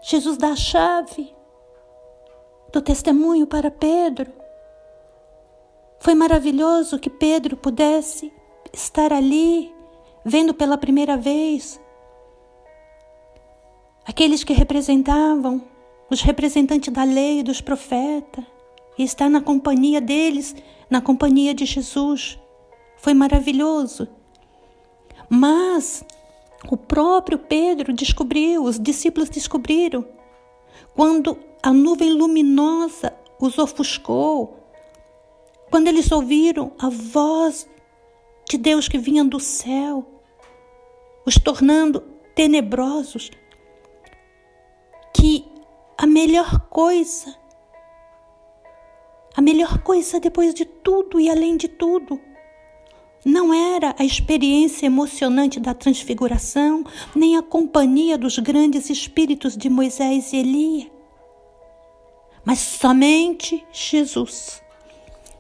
Jesus 0.03 0.37
dá 0.37 0.49
a 0.49 0.55
chave 0.55 1.33
do 2.71 2.81
testemunho 2.81 3.45
para 3.45 3.69
Pedro. 3.69 4.31
Foi 5.99 6.15
maravilhoso 6.15 6.99
que 6.99 7.09
Pedro 7.09 7.55
pudesse 7.55 8.33
estar 8.73 9.13
ali 9.13 9.73
vendo 10.25 10.53
pela 10.53 10.77
primeira 10.77 11.15
vez 11.15 11.79
aqueles 14.05 14.43
que 14.43 14.53
representavam 14.53 15.61
os 16.09 16.21
representantes 16.21 16.93
da 16.93 17.03
lei 17.03 17.39
e 17.39 17.43
dos 17.43 17.61
profetas 17.61 18.43
e 18.97 19.03
estar 19.03 19.29
na 19.29 19.41
companhia 19.41 20.01
deles, 20.01 20.55
na 20.89 21.01
companhia 21.01 21.53
de 21.53 21.65
Jesus. 21.65 22.37
Foi 22.97 23.13
maravilhoso. 23.13 24.07
Mas 25.29 26.03
o 26.69 26.75
próprio 26.75 27.39
Pedro 27.39 27.93
descobriu, 27.93 28.63
os 28.63 28.79
discípulos 28.79 29.29
descobriram, 29.29 30.05
quando 30.95 31.37
a 31.63 31.71
nuvem 31.71 32.11
luminosa 32.11 33.13
os 33.39 33.57
ofuscou, 33.57 34.59
quando 35.69 35.87
eles 35.87 36.11
ouviram 36.11 36.73
a 36.77 36.89
voz 36.89 37.67
de 38.49 38.57
Deus 38.57 38.89
que 38.89 38.97
vinha 38.97 39.23
do 39.23 39.39
céu, 39.39 40.05
os 41.25 41.35
tornando 41.35 42.01
tenebrosos, 42.35 43.31
que 45.21 45.45
a 45.99 46.07
melhor 46.07 46.61
coisa 46.61 47.39
a 49.37 49.41
melhor 49.41 49.77
coisa 49.83 50.19
depois 50.19 50.51
de 50.51 50.65
tudo 50.65 51.19
e 51.19 51.29
além 51.29 51.55
de 51.55 51.67
tudo. 51.67 52.19
Não 53.23 53.53
era 53.53 53.95
a 53.97 54.03
experiência 54.03 54.87
emocionante 54.87 55.59
da 55.59 55.75
transfiguração, 55.75 56.83
nem 57.15 57.37
a 57.37 57.43
companhia 57.43 58.17
dos 58.17 58.39
grandes 58.39 58.89
espíritos 58.89 59.55
de 59.55 59.69
Moisés 59.69 60.33
e 60.33 60.37
Elias, 60.37 60.91
mas 62.43 62.57
somente 62.57 63.63
Jesus. 63.71 64.61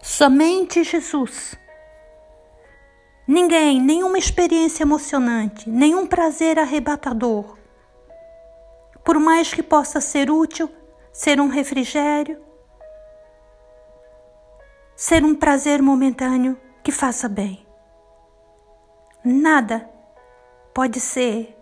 Somente 0.01 0.83
Jesus. 0.83 1.57
Ninguém, 3.27 3.81
nenhuma 3.81 4.19
experiência 4.19 4.83
emocionante, 4.83 5.67
nenhum 5.67 6.05
prazer 6.05 6.59
arrebatador, 6.59 7.57
por 9.03 9.19
mais 9.19 9.53
que 9.53 9.63
possa 9.63 9.99
ser 9.99 10.29
útil, 10.29 10.69
ser 11.11 11.39
um 11.39 11.47
refrigério, 11.47 12.41
ser 14.95 15.23
um 15.23 15.35
prazer 15.35 15.81
momentâneo 15.81 16.57
que 16.83 16.91
faça 16.91 17.27
bem. 17.27 17.65
Nada 19.23 19.89
pode 20.73 20.99
ser 20.99 21.57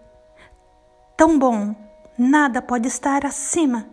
tão 1.15 1.37
bom, 1.37 1.75
nada 2.17 2.61
pode 2.61 2.87
estar 2.87 3.25
acima 3.25 3.87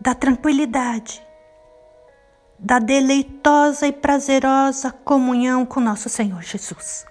da 0.00 0.14
tranquilidade, 0.14 1.24
da 2.58 2.78
deleitosa 2.78 3.86
e 3.86 3.92
prazerosa 3.92 4.90
comunhão 4.90 5.64
com 5.64 5.80
nosso 5.80 6.08
Senhor 6.08 6.42
Jesus. 6.42 7.06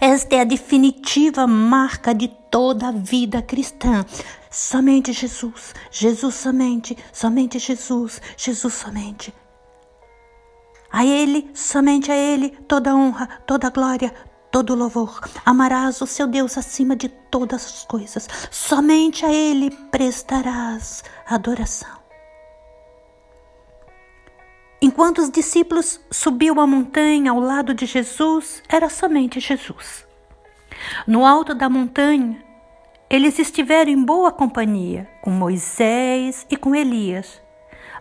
Esta 0.00 0.36
é 0.36 0.40
a 0.40 0.44
definitiva 0.44 1.46
marca 1.46 2.14
de 2.14 2.28
toda 2.28 2.88
a 2.88 2.92
vida 2.92 3.40
cristã. 3.42 4.04
Somente 4.50 5.12
Jesus, 5.12 5.74
Jesus 5.90 6.34
somente, 6.34 6.96
somente 7.12 7.58
Jesus, 7.58 8.20
Jesus 8.36 8.74
somente. 8.74 9.32
A 10.90 11.04
Ele, 11.04 11.50
somente 11.54 12.10
a 12.10 12.16
Ele, 12.16 12.50
toda 12.66 12.94
honra, 12.94 13.28
toda 13.46 13.70
glória, 13.70 14.12
todo 14.50 14.74
louvor. 14.74 15.20
Amarás 15.44 16.00
o 16.00 16.06
seu 16.06 16.26
Deus 16.26 16.56
acima 16.56 16.96
de 16.96 17.08
todas 17.08 17.64
as 17.64 17.84
coisas. 17.84 18.26
Somente 18.50 19.24
a 19.24 19.32
Ele 19.32 19.70
prestarás 19.90 21.04
adoração. 21.26 21.97
Enquanto 24.80 25.18
os 25.18 25.30
discípulos 25.30 26.00
subiam 26.10 26.60
a 26.60 26.66
montanha 26.66 27.32
ao 27.32 27.40
lado 27.40 27.74
de 27.74 27.84
Jesus, 27.84 28.62
era 28.68 28.88
somente 28.88 29.40
Jesus. 29.40 30.06
No 31.06 31.26
alto 31.26 31.52
da 31.52 31.68
montanha, 31.68 32.40
eles 33.10 33.38
estiveram 33.38 33.90
em 33.90 34.04
boa 34.04 34.30
companhia 34.30 35.08
com 35.20 35.30
Moisés 35.30 36.46
e 36.48 36.56
com 36.56 36.74
Elias, 36.74 37.40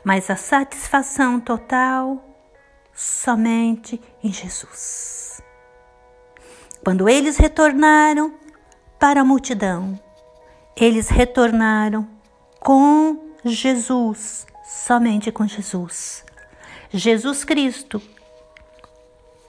mas 0.03 0.29
a 0.29 0.35
satisfação 0.35 1.39
total 1.39 2.23
somente 2.93 3.99
em 4.23 4.31
Jesus. 4.31 5.41
Quando 6.83 7.09
eles 7.09 7.37
retornaram 7.37 8.33
para 8.99 9.21
a 9.21 9.25
multidão, 9.25 9.99
eles 10.75 11.09
retornaram 11.09 12.07
com 12.59 13.33
Jesus, 13.43 14.45
somente 14.63 15.31
com 15.31 15.47
Jesus. 15.47 16.26
Jesus 16.91 17.43
Cristo, 17.43 18.01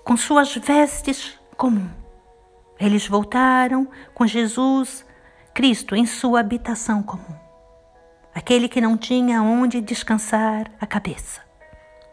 com 0.05 0.16
suas 0.16 0.55
vestes 0.55 1.38
comum. 1.57 1.90
Eles 2.79 3.07
voltaram 3.07 3.88
com 4.14 4.27
Jesus 4.27 5.05
Cristo 5.55 5.96
em 5.96 6.07
sua 6.07 6.40
habitação 6.40 7.03
comum. 7.03 7.37
Aquele 8.35 8.68
que 8.68 8.81
não 8.81 8.96
tinha 8.96 9.42
onde 9.42 9.81
descansar 9.81 10.70
a 10.81 10.87
cabeça 10.87 11.48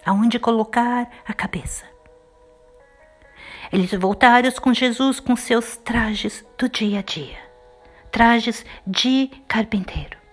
aonde 0.06 0.38
colocar 0.38 1.10
a 1.26 1.34
cabeça. 1.34 1.84
Eles 3.74 3.92
voltaram 3.94 4.52
com 4.62 4.74
Jesus 4.74 5.20
com 5.20 5.36
seus 5.36 5.76
trajes 5.78 6.46
do 6.58 6.70
dia 6.70 7.00
a 7.00 7.02
dia, 7.02 7.40
trajes 8.12 8.64
de 8.86 9.28
carpinteiro. 9.48 10.25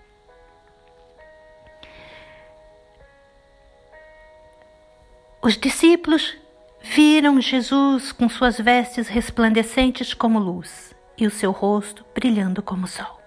Os 5.45 5.57
discípulos 5.57 6.37
viram 6.81 7.41
Jesus 7.41 8.13
com 8.13 8.29
suas 8.29 8.57
vestes 8.57 9.09
resplandecentes 9.09 10.13
como 10.13 10.39
luz 10.39 10.95
e 11.17 11.27
o 11.27 11.29
seu 11.29 11.51
rosto 11.51 12.05
brilhando 12.13 12.63
como 12.63 12.87
sol. 12.87 13.19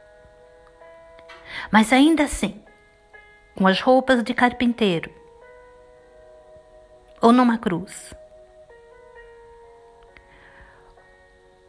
Mas 1.71 1.93
ainda 1.93 2.23
assim, 2.23 2.65
com 3.55 3.67
as 3.67 3.83
roupas 3.83 4.23
de 4.23 4.33
carpinteiro 4.33 5.13
ou 7.21 7.33
numa 7.33 7.59
cruz. 7.59 8.15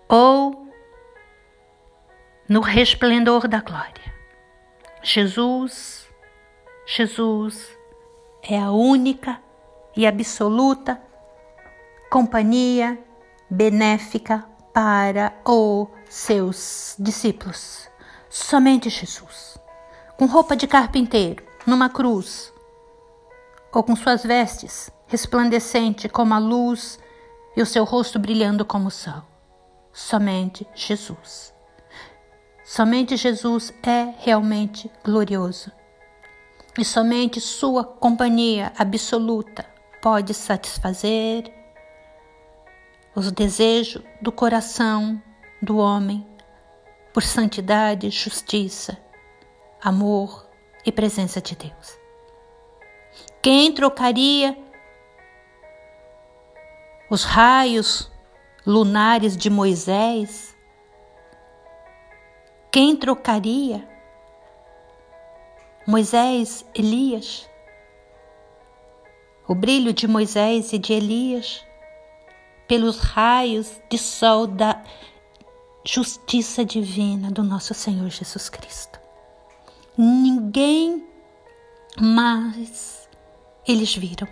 Ou 0.08 0.72
no 2.48 2.62
resplendor 2.62 3.50
da 3.50 3.60
glória. 3.60 4.14
Jesus, 5.04 6.10
Jesus 6.86 7.78
é 8.42 8.58
a 8.58 8.72
única 8.72 9.46
e 9.98 10.06
absoluta 10.06 11.02
companhia 12.12 13.04
benéfica 13.50 14.46
para 14.72 15.34
os 15.44 15.88
seus 16.08 16.96
discípulos. 17.00 17.90
Somente 18.30 18.92
Jesus. 18.92 19.58
Com 20.16 20.28
roupa 20.28 20.56
de 20.56 20.68
carpinteiro, 20.68 21.44
numa 21.66 21.90
cruz, 21.90 22.54
ou 23.74 23.82
com 23.84 23.96
suas 23.96 24.24
vestes 24.24 24.92
resplandecente 25.08 26.08
como 26.08 26.34
a 26.34 26.38
luz 26.38 27.00
e 27.56 27.62
o 27.62 27.66
seu 27.66 27.84
rosto 27.84 28.20
brilhando 28.20 28.64
como 28.64 28.90
o 28.90 28.92
sol. 28.92 29.24
Somente 29.92 30.68
Jesus. 30.76 31.54
Somente 32.64 33.16
Jesus 33.16 33.74
é 33.82 34.14
realmente 34.20 34.92
glorioso. 35.04 35.72
E 36.78 36.86
somente 36.86 37.42
Sua 37.42 37.84
companhia 37.84 38.72
absoluta 38.78 39.77
pode 40.08 40.34
satisfazer 40.34 41.54
os 43.13 43.30
desejos 43.30 44.02
do 44.22 44.32
coração 44.32 45.22
do 45.62 45.80
homem 45.80 46.26
por 47.13 47.22
santidade, 47.22 48.10
justiça, 48.10 48.98
amor 49.84 50.50
e 50.86 50.93
presença 50.93 51.41
de 51.41 51.58
Deus. 51.58 52.00
Quem 53.41 53.74
trocaria 53.74 54.58
os 57.10 57.26
raios 57.26 58.10
lunares 58.65 59.36
de 59.36 59.50
Moisés, 59.50 60.56
quem 62.72 62.96
trocaria 62.96 63.86
Moisés, 65.86 66.65
Elias? 66.74 67.46
O 69.48 69.56
brilho 69.56 69.94
de 69.94 70.08
Moisés 70.08 70.74
e 70.74 70.78
de 70.78 70.94
Elias 70.94 71.66
pelos 72.68 73.00
raios 73.00 73.80
de 73.90 73.98
sol 73.98 74.46
da 74.46 74.84
justiça 75.86 76.66
divina 76.66 77.32
do 77.32 77.44
nosso 77.44 77.74
Senhor 77.74 78.10
Jesus 78.10 78.50
Cristo. 78.50 79.00
Ninguém 79.98 81.08
mais 81.98 83.08
eles 83.66 83.96
viram 83.96 84.28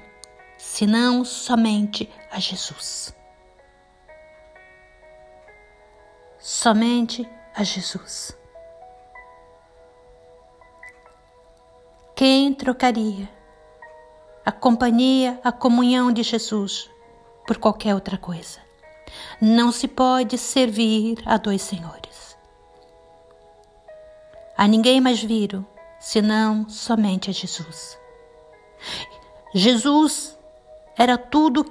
senão 0.57 1.23
somente 1.23 2.09
a 2.29 2.39
Jesus. 2.39 3.15
Somente 6.37 7.27
a 7.55 7.63
Jesus. 7.63 8.37
Quem 12.15 12.53
trocaria 12.53 13.29
a 14.45 14.51
companhia, 14.51 15.39
a 15.43 15.51
comunhão 15.51 16.11
de 16.11 16.23
Jesus 16.23 16.89
por 17.47 17.57
qualquer 17.57 17.95
outra 17.95 18.17
coisa? 18.17 18.59
Não 19.41 19.71
se 19.71 19.87
pode 19.87 20.37
servir 20.37 21.17
a 21.25 21.37
dois 21.37 21.61
senhores. 21.61 22.37
A 24.57 24.67
ninguém 24.67 25.01
mais 25.01 25.21
viram, 25.21 25.65
senão 25.99 26.69
somente 26.69 27.29
a 27.29 27.33
Jesus. 27.33 27.97
Jesus 29.53 30.37
era 30.97 31.17
tudo 31.17 31.65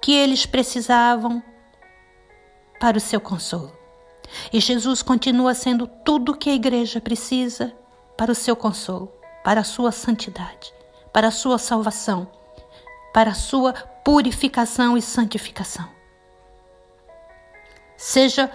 que 0.00 0.12
eles 0.12 0.46
precisavam 0.46 1.42
para 2.80 2.96
o 2.96 3.00
seu 3.00 3.20
consolo. 3.20 3.72
E 4.52 4.60
Jesus 4.60 5.02
continua 5.02 5.54
sendo 5.54 5.86
tudo 5.86 6.36
que 6.36 6.50
a 6.50 6.54
igreja 6.54 7.00
precisa 7.00 7.74
para 8.16 8.32
o 8.32 8.34
seu 8.34 8.56
consolo, 8.56 9.12
para 9.44 9.60
a 9.60 9.64
sua 9.64 9.92
santidade, 9.92 10.72
para 11.12 11.28
a 11.28 11.30
sua 11.30 11.58
salvação, 11.58 12.30
para 13.12 13.30
a 13.30 13.34
sua 13.34 13.72
purificação 14.04 14.96
e 14.96 15.02
santificação. 15.02 15.88
Seja 17.96 18.50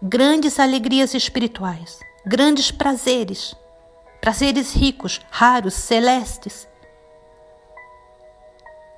grandes 0.00 0.60
alegrias 0.60 1.14
espirituais, 1.14 1.98
grandes 2.24 2.70
prazeres, 2.70 3.54
prazeres 4.20 4.74
ricos, 4.74 5.20
raros, 5.30 5.74
celestes, 5.74 6.68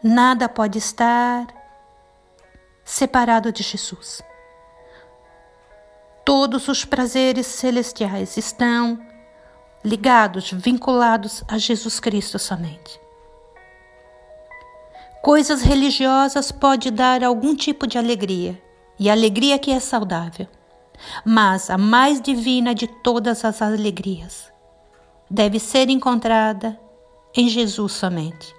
Nada 0.07 0.50
pode 0.50 0.77
estar 0.77 1.46
separado 2.85 3.50
de 3.50 3.62
Jesus. 3.62 4.20
Todos 6.27 6.68
os 6.68 6.85
prazeres 6.85 7.46
celestiais 7.46 8.37
estão 8.37 9.00
ligados, 9.83 10.50
vinculados 10.53 11.42
a 11.48 11.57
Jesus 11.57 12.00
Cristo 12.00 12.38
somente. 12.38 13.00
Coisas 15.24 15.62
religiosas 15.62 16.52
pode 16.52 16.90
dar 16.90 17.24
algum 17.24 17.56
tipo 17.56 17.87
de 17.87 17.96
alegria, 17.96 18.62
e 19.00 19.08
alegria 19.08 19.58
que 19.58 19.70
é 19.70 19.80
saudável. 19.80 20.46
Mas 21.24 21.70
a 21.70 21.78
mais 21.78 22.20
divina 22.20 22.74
de 22.74 22.87
todas 22.87 23.42
as 23.42 23.62
alegrias 23.62 24.52
deve 25.30 25.58
ser 25.58 25.88
encontrada 25.88 26.78
em 27.34 27.48
Jesus 27.48 27.92
somente. 27.92 28.54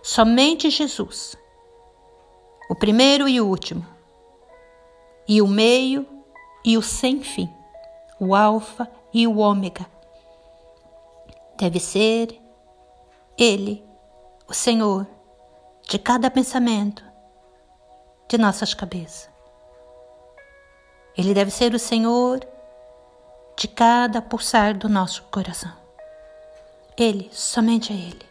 Somente 0.00 0.70
Jesus. 0.70 1.36
O 2.70 2.76
primeiro 2.76 3.28
e 3.28 3.40
o 3.40 3.48
último. 3.48 3.84
E 5.26 5.42
o 5.42 5.48
meio 5.48 6.06
e 6.64 6.78
o 6.78 6.82
sem 6.82 7.20
fim. 7.20 7.50
O 8.20 8.36
Alfa 8.36 8.88
e 9.12 9.26
o 9.26 9.38
Ômega. 9.38 9.84
Deve 11.58 11.80
ser 11.80 12.40
Ele, 13.36 13.84
o 14.46 14.54
Senhor 14.54 15.18
de 15.90 15.98
cada 15.98 16.30
pensamento 16.30 17.04
de 18.28 18.38
nossas 18.38 18.72
cabeças. 18.72 19.28
Ele 21.18 21.34
deve 21.34 21.50
ser 21.50 21.74
o 21.74 21.80
Senhor 21.80 22.46
de 23.58 23.66
cada 23.66 24.22
pulsar 24.22 24.78
do 24.78 24.88
nosso 24.88 25.24
coração. 25.24 25.72
Ele, 26.96 27.28
somente 27.32 27.92
a 27.92 27.96
Ele. 27.96 28.24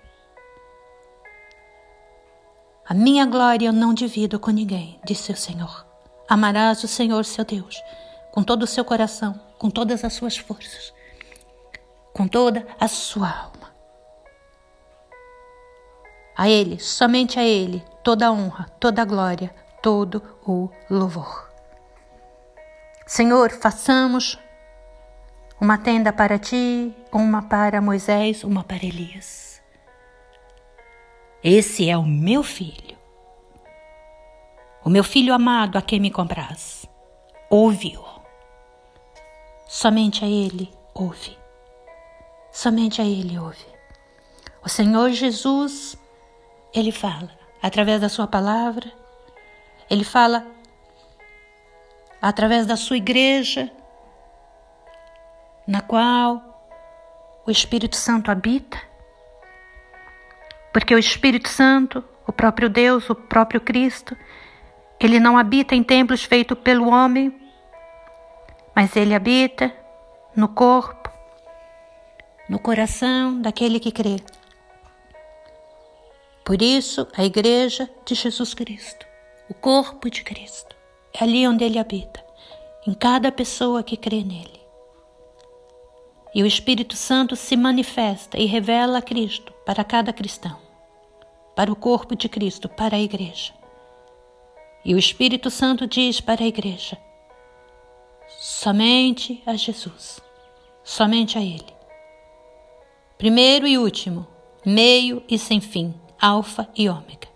A 2.88 2.94
minha 2.94 3.26
glória 3.26 3.68
eu 3.68 3.74
não 3.74 3.94
divido 3.94 4.40
com 4.40 4.52
ninguém, 4.52 4.98
disse 5.04 5.30
o 5.34 5.36
Senhor. 5.36 5.86
Amarás 6.30 6.82
o 6.86 6.88
Senhor 6.88 7.26
seu 7.26 7.44
Deus 7.44 7.84
com 8.32 8.42
todo 8.42 8.64
o 8.64 8.68
seu 8.68 8.86
coração, 8.86 9.38
com 9.58 9.70
todas 9.70 10.06
as 10.06 10.14
suas 10.14 10.38
forças, 10.38 10.94
com 12.14 12.26
toda 12.26 12.66
a 12.80 12.88
sua 12.88 13.30
alma. 13.30 13.59
A 16.40 16.48
Ele, 16.48 16.80
somente 16.80 17.38
a 17.38 17.44
Ele, 17.44 17.84
toda 18.02 18.28
a 18.28 18.32
honra, 18.32 18.70
toda 18.80 19.02
a 19.02 19.06
glória, 19.06 19.54
todo 19.84 20.24
o 20.48 20.70
louvor. 20.90 21.52
Senhor, 23.06 23.52
façamos 23.52 24.40
uma 25.60 25.78
tenda 25.78 26.14
para 26.14 26.40
ti, 26.40 26.96
uma 27.12 27.42
para 27.42 27.82
Moisés, 27.82 28.46
uma 28.46 28.64
para 28.64 28.86
Elias. 28.86 29.62
Esse 31.44 31.90
é 31.90 31.98
o 31.98 32.06
meu 32.06 32.42
filho, 32.42 32.98
o 34.82 34.90
meu 34.90 35.04
filho 35.04 35.34
amado 35.34 35.78
a 35.78 35.82
quem 35.82 36.00
me 36.00 36.10
compraz. 36.10 36.86
Ouve-o. 37.50 38.06
Somente 39.68 40.24
a 40.24 40.28
Ele 40.30 40.74
ouve. 40.94 41.38
Somente 42.50 43.02
a 43.02 43.06
Ele 43.06 43.38
ouve. 43.38 43.68
O 44.64 44.70
Senhor 44.70 45.10
Jesus 45.10 46.00
ele 46.74 46.92
fala 46.92 47.30
através 47.62 48.02
da 48.02 48.10
sua 48.10 48.28
palavra, 48.28 48.92
ele 49.90 50.04
fala 50.04 50.46
através 52.22 52.66
da 52.66 52.76
sua 52.76 52.98
igreja, 52.98 53.72
na 55.68 55.82
qual 55.82 56.42
o 57.46 57.52
Espírito 57.52 57.96
Santo 57.96 58.32
habita. 58.32 58.78
Porque 60.74 60.94
o 60.94 61.00
Espírito 61.00 61.50
Santo, 61.50 62.04
o 62.28 62.32
próprio 62.32 62.70
Deus, 62.70 63.10
o 63.10 63.16
próprio 63.16 63.62
Cristo, 63.62 64.16
ele 65.00 65.20
não 65.20 65.38
habita 65.38 65.76
em 65.76 65.84
templos 65.84 66.24
feitos 66.24 66.58
pelo 66.60 66.90
homem, 66.90 67.34
mas 68.76 68.96
ele 68.96 69.16
habita 69.16 69.74
no 70.36 70.48
corpo, 70.50 71.10
no 72.48 72.60
coração 72.60 73.42
daquele 73.42 73.80
que 73.80 73.92
crê. 73.92 74.18
Por 76.50 76.64
isso, 76.64 77.08
a 77.16 77.24
Igreja 77.24 77.88
de 78.04 78.16
Jesus 78.16 78.56
Cristo, 78.56 79.06
o 79.52 79.54
corpo 79.54 80.10
de 80.10 80.24
Cristo, 80.24 80.76
é 81.14 81.24
ali 81.24 81.48
onde 81.48 81.64
ele 81.64 81.78
habita, 81.78 82.26
em 82.88 82.94
cada 82.96 83.32
pessoa 83.32 83.84
que 83.84 83.96
crê 83.96 84.24
nele. 84.24 84.60
E 86.34 86.42
o 86.42 86.48
Espírito 86.48 86.96
Santo 86.96 87.36
se 87.36 87.56
manifesta 87.56 88.40
e 88.40 88.48
revela 88.48 89.00
Cristo 89.00 89.54
para 89.64 89.84
cada 89.84 90.12
cristão, 90.12 90.58
para 91.56 91.72
o 91.72 91.76
corpo 91.76 92.16
de 92.16 92.28
Cristo, 92.28 92.68
para 92.68 92.96
a 92.98 93.00
Igreja. 93.00 93.54
E 94.84 94.96
o 94.96 94.98
Espírito 94.98 95.52
Santo 95.52 95.86
diz 95.86 96.20
para 96.20 96.44
a 96.44 96.48
Igreja: 96.48 96.98
somente 98.40 99.44
a 99.46 99.54
Jesus, 99.54 100.20
somente 100.84 101.38
a 101.38 101.42
Ele. 101.42 101.76
Primeiro 103.20 103.68
e 103.68 103.78
último, 103.78 104.26
meio 104.66 105.22
e 105.30 105.38
sem 105.38 105.62
fim 105.62 105.94
Alfa 106.22 106.68
e 106.76 106.90
Ômega. 106.90 107.30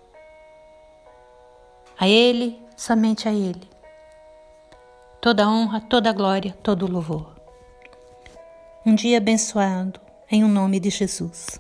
A 1.98 2.06
Ele, 2.06 2.62
somente 2.76 3.30
a 3.30 3.32
Ele, 3.32 3.66
toda 5.22 5.48
honra, 5.48 5.80
toda 5.80 6.12
glória, 6.12 6.54
todo 6.62 6.92
louvor. 6.92 7.34
Um 8.86 8.94
dia 8.94 9.20
abençoado, 9.20 10.02
em 10.30 10.44
o 10.44 10.48
um 10.48 10.50
nome 10.50 10.82
de 10.82 10.90
Jesus. 10.90 11.56